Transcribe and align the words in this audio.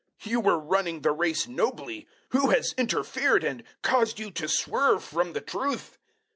005:007 0.23 0.31
You 0.31 0.39
were 0.39 0.57
running 0.57 1.01
the 1.01 1.11
race 1.11 1.47
nobly! 1.47 2.07
Who 2.29 2.49
has 2.49 2.73
interfered 2.75 3.43
and 3.43 3.61
caused 3.83 4.17
you 4.19 4.31
to 4.31 4.47
swerve 4.47 5.03
from 5.03 5.33
the 5.33 5.41
truth? 5.41 5.99